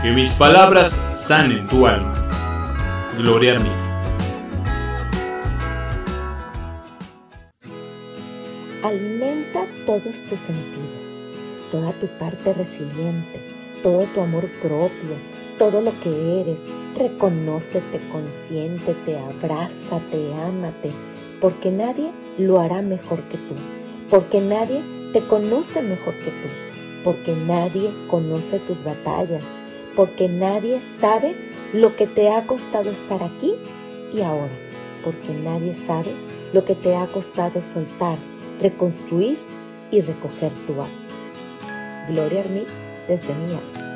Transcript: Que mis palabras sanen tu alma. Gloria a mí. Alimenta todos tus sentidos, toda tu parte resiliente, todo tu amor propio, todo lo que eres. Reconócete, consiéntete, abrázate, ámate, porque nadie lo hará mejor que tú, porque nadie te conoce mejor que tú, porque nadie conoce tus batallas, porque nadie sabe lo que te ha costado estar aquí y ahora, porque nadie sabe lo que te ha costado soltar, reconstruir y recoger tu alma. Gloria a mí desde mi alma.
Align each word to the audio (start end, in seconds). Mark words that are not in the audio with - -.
Que 0.00 0.12
mis 0.12 0.34
palabras 0.34 1.04
sanen 1.16 1.66
tu 1.66 1.84
alma. 1.84 2.14
Gloria 3.16 3.56
a 3.56 3.58
mí. 3.58 3.70
Alimenta 8.84 9.66
todos 9.84 10.20
tus 10.28 10.38
sentidos, 10.38 11.04
toda 11.72 11.90
tu 11.94 12.06
parte 12.16 12.52
resiliente, 12.52 13.40
todo 13.82 14.04
tu 14.14 14.20
amor 14.20 14.46
propio, 14.62 15.16
todo 15.58 15.80
lo 15.80 15.90
que 16.00 16.42
eres. 16.42 16.60
Reconócete, 16.96 17.98
consiéntete, 18.12 19.18
abrázate, 19.18 20.32
ámate, 20.46 20.92
porque 21.40 21.72
nadie 21.72 22.12
lo 22.38 22.60
hará 22.60 22.82
mejor 22.82 23.22
que 23.22 23.36
tú, 23.36 23.56
porque 24.08 24.40
nadie 24.40 24.80
te 25.12 25.22
conoce 25.22 25.82
mejor 25.82 26.14
que 26.14 26.30
tú, 26.30 26.48
porque 27.02 27.34
nadie 27.34 27.90
conoce 28.08 28.60
tus 28.60 28.84
batallas, 28.84 29.42
porque 29.98 30.28
nadie 30.28 30.80
sabe 30.80 31.34
lo 31.72 31.96
que 31.96 32.06
te 32.06 32.30
ha 32.30 32.46
costado 32.46 32.88
estar 32.88 33.20
aquí 33.20 33.56
y 34.14 34.20
ahora, 34.20 34.52
porque 35.02 35.30
nadie 35.30 35.74
sabe 35.74 36.12
lo 36.52 36.64
que 36.64 36.76
te 36.76 36.94
ha 36.94 37.04
costado 37.08 37.60
soltar, 37.60 38.16
reconstruir 38.62 39.38
y 39.90 40.00
recoger 40.00 40.52
tu 40.68 40.74
alma. 40.74 42.06
Gloria 42.08 42.42
a 42.42 42.48
mí 42.48 42.64
desde 43.08 43.34
mi 43.34 43.46
alma. 43.46 43.87